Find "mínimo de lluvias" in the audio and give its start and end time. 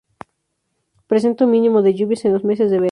1.55-2.25